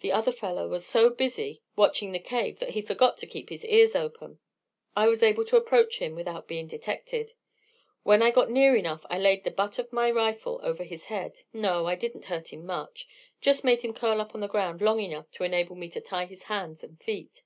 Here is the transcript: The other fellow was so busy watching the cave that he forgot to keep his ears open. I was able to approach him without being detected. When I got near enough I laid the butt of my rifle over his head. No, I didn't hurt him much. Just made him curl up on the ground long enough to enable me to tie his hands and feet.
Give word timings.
The 0.00 0.12
other 0.12 0.30
fellow 0.30 0.68
was 0.68 0.84
so 0.84 1.08
busy 1.08 1.62
watching 1.74 2.12
the 2.12 2.18
cave 2.18 2.58
that 2.58 2.72
he 2.76 2.82
forgot 2.82 3.16
to 3.16 3.26
keep 3.26 3.48
his 3.48 3.64
ears 3.64 3.96
open. 3.96 4.38
I 4.94 5.08
was 5.08 5.22
able 5.22 5.42
to 5.46 5.56
approach 5.56 6.00
him 6.00 6.14
without 6.14 6.46
being 6.46 6.66
detected. 6.66 7.32
When 8.02 8.20
I 8.20 8.30
got 8.30 8.50
near 8.50 8.76
enough 8.76 9.06
I 9.08 9.18
laid 9.18 9.42
the 9.42 9.50
butt 9.50 9.78
of 9.78 9.90
my 9.90 10.10
rifle 10.10 10.60
over 10.62 10.84
his 10.84 11.06
head. 11.06 11.38
No, 11.54 11.86
I 11.86 11.94
didn't 11.94 12.26
hurt 12.26 12.52
him 12.52 12.66
much. 12.66 13.08
Just 13.40 13.64
made 13.64 13.80
him 13.80 13.94
curl 13.94 14.20
up 14.20 14.34
on 14.34 14.42
the 14.42 14.48
ground 14.48 14.82
long 14.82 15.00
enough 15.00 15.30
to 15.30 15.44
enable 15.44 15.76
me 15.76 15.88
to 15.92 16.00
tie 16.02 16.26
his 16.26 16.42
hands 16.42 16.84
and 16.84 17.02
feet. 17.02 17.42